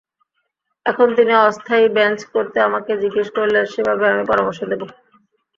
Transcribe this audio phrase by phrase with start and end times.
[0.85, 4.81] এখন তিনি অস্থায়ী বেঞ্চ করতে আমাকে জিজ্ঞেস করলে সেভাবে আমি পরামর্শ দেব।